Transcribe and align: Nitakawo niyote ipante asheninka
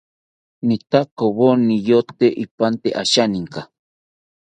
Nitakawo 0.67 1.47
niyote 1.65 2.27
ipante 2.45 2.89
asheninka 3.01 3.61